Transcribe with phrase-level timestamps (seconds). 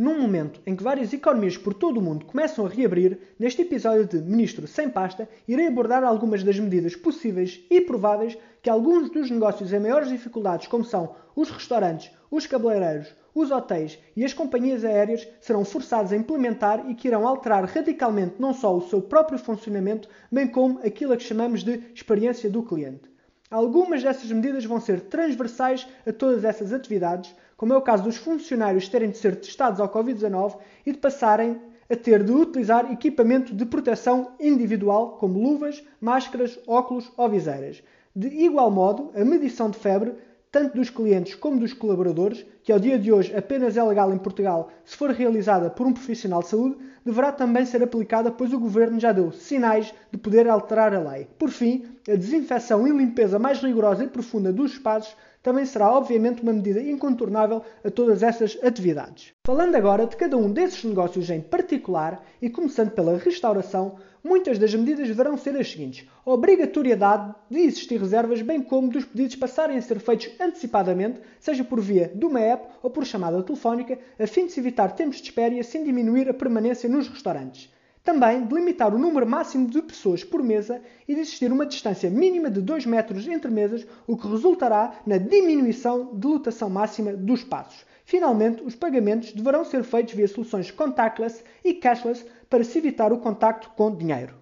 [0.00, 4.06] Num momento em que várias economias por todo o mundo começam a reabrir, neste episódio
[4.06, 9.28] de Ministro Sem Pasta, irei abordar algumas das medidas possíveis e prováveis que alguns dos
[9.28, 14.84] negócios em maiores dificuldades, como são os restaurantes, os cabeleireiros, os hotéis e as companhias
[14.84, 19.36] aéreas, serão forçados a implementar e que irão alterar radicalmente não só o seu próprio
[19.36, 23.10] funcionamento, bem como aquilo a que chamamos de experiência do cliente.
[23.50, 28.18] Algumas dessas medidas vão ser transversais a todas essas atividades, como é o caso dos
[28.18, 31.58] funcionários terem de ser testados ao Covid-19 e de passarem
[31.90, 37.82] a ter de utilizar equipamento de proteção individual, como luvas, máscaras, óculos ou viseiras.
[38.14, 40.14] De igual modo, a medição de febre,
[40.50, 44.18] tanto dos clientes como dos colaboradores, que ao dia de hoje apenas é legal em
[44.18, 48.58] Portugal se for realizada por um profissional de saúde, deverá também ser aplicada, pois o
[48.58, 51.28] governo já deu sinais de poder alterar a lei.
[51.38, 55.14] Por fim, a desinfecção e limpeza mais rigorosa e profunda dos espaços
[55.48, 59.32] também será obviamente uma medida incontornável a todas essas atividades.
[59.46, 64.74] Falando agora de cada um desses negócios em particular e começando pela restauração, muitas das
[64.74, 69.80] medidas deverão ser as seguintes: obrigatoriedade de existir reservas, bem como dos pedidos passarem a
[69.80, 74.44] ser feitos antecipadamente, seja por via de uma app ou por chamada telefónica, a fim
[74.44, 77.72] de se evitar tempos de espera e assim diminuir a permanência nos restaurantes.
[78.08, 82.50] Também delimitar o número máximo de pessoas por mesa e de existir uma distância mínima
[82.50, 87.84] de 2 metros entre mesas, o que resultará na diminuição de lotação máxima dos espaços.
[88.06, 93.18] Finalmente, os pagamentos deverão ser feitos via soluções contactless e cashless para se evitar o
[93.18, 94.34] contacto com dinheiro.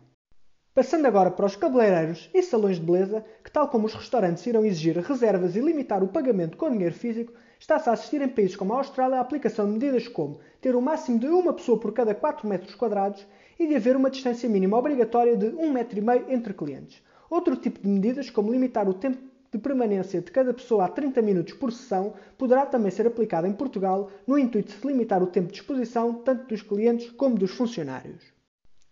[0.72, 3.24] Passando agora para os cabeleireiros e salões de beleza,
[3.56, 7.88] tal como os restaurantes irão exigir reservas e limitar o pagamento com dinheiro físico, está-se
[7.88, 11.18] a assistir em países como a Austrália a aplicação de medidas como ter um máximo
[11.18, 13.26] de uma pessoa por cada 4 metros quadrados
[13.58, 17.02] e de haver uma distância mínima obrigatória de 1,5 metro entre clientes.
[17.30, 19.16] Outro tipo de medidas, como limitar o tempo
[19.50, 23.54] de permanência de cada pessoa a 30 minutos por sessão, poderá também ser aplicado em
[23.54, 28.35] Portugal no intuito de limitar o tempo de exposição tanto dos clientes como dos funcionários.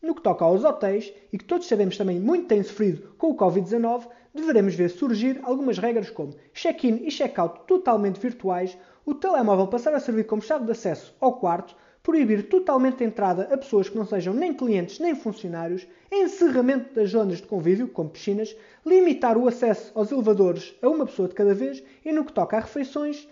[0.04, 3.36] No que toca aos hotéis, e que todos sabemos também muito têm sofrido com o
[3.38, 8.76] Covid-19, deveremos ver surgir algumas regras como check-in e check-out totalmente virtuais,
[9.06, 13.48] o telemóvel passar a servir como chave de acesso ao quarto, proibir totalmente a entrada
[13.50, 18.10] a pessoas que não sejam nem clientes nem funcionários, encerramento das zonas de convívio, como
[18.10, 18.54] piscinas,
[18.84, 22.58] limitar o acesso aos elevadores a uma pessoa de cada vez e, no que toca
[22.58, 23.26] a refeições,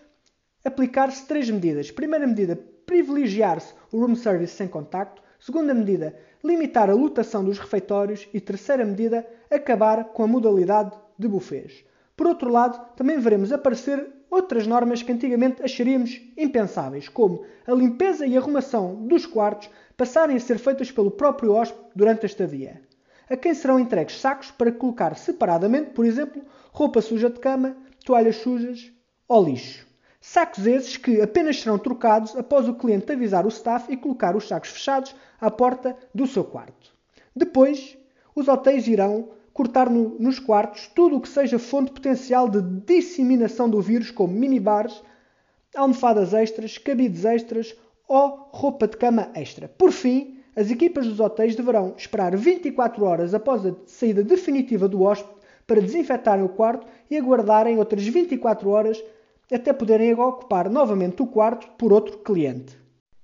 [0.65, 1.91] aplicar-se três medidas.
[1.91, 2.57] Primeira medida,
[2.87, 5.21] privilegiar-se o room service sem contacto.
[5.45, 6.15] Segunda medida,
[6.45, 8.29] limitar a lotação dos refeitórios.
[8.33, 11.85] E terceira medida, acabar com a modalidade de buffets.
[12.17, 18.25] Por outro lado, também veremos aparecer outras normas que antigamente acharíamos impensáveis, como a limpeza
[18.25, 22.81] e arrumação dos quartos passarem a ser feitas pelo próprio hóspede durante a estadia.
[23.29, 28.37] A quem serão entregues sacos para colocar separadamente, por exemplo, roupa suja de cama, toalhas
[28.37, 28.93] sujas
[29.27, 29.92] ou lixo.
[30.25, 34.47] Sacos esses que apenas serão trocados após o cliente avisar o staff e colocar os
[34.47, 36.95] sacos fechados à porta do seu quarto.
[37.35, 37.99] Depois,
[38.33, 43.69] os hotéis irão cortar no, nos quartos tudo o que seja fonte potencial de disseminação
[43.69, 45.03] do vírus, como minibares,
[45.75, 47.75] almofadas extras, cabides extras
[48.07, 49.67] ou roupa de cama extra.
[49.67, 55.03] Por fim, as equipas dos hotéis deverão esperar 24 horas após a saída definitiva do
[55.03, 55.35] hóspede
[55.67, 59.03] para desinfetarem o quarto e aguardarem outras 24 horas
[59.51, 62.79] até poderem ocupar novamente o quarto por outro cliente.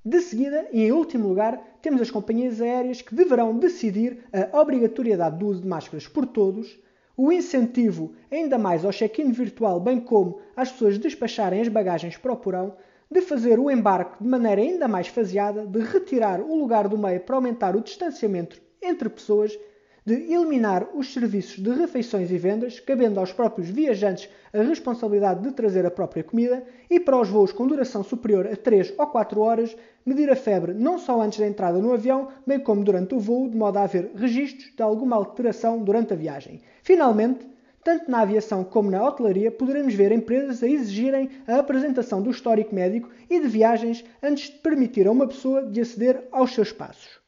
[0.05, 5.39] De seguida, e em último lugar, temos as companhias aéreas que deverão decidir a obrigatoriedade
[5.39, 6.79] do uso de máscaras por todos,
[7.17, 12.33] o incentivo ainda mais ao check-in virtual, bem como às pessoas despacharem as bagagens para
[12.33, 12.77] o porão,
[13.11, 17.21] de fazer o embarque de maneira ainda mais faseada, de retirar o lugar do meio
[17.21, 19.59] para aumentar o distanciamento entre pessoas
[20.09, 25.53] de eliminar os serviços de refeições e vendas, cabendo aos próprios viajantes a responsabilidade de
[25.53, 29.39] trazer a própria comida, e para os voos com duração superior a 3 ou 4
[29.39, 29.77] horas,
[30.07, 33.51] medir a febre não só antes da entrada no avião, bem como durante o voo,
[33.51, 36.63] de modo a haver registros de alguma alteração durante a viagem.
[36.83, 37.47] Finalmente,
[37.85, 42.75] tanto na aviação como na hotelaria, poderemos ver empresas a exigirem a apresentação do histórico
[42.75, 47.28] médico e de viagens antes de permitir a uma pessoa de aceder aos seus passos.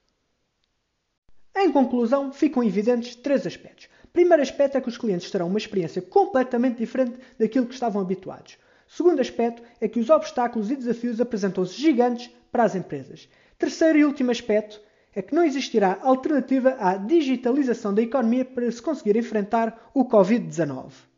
[1.63, 3.87] Em conclusão, ficam evidentes três aspectos.
[4.15, 8.57] Primeiro aspecto é que os clientes terão uma experiência completamente diferente daquilo que estavam habituados.
[8.89, 13.29] Segundo aspecto é que os obstáculos e desafios apresentam-se gigantes para as empresas.
[13.59, 14.81] Terceiro e último aspecto
[15.15, 21.10] é que não existirá alternativa à digitalização da economia para se conseguir enfrentar o Covid-19.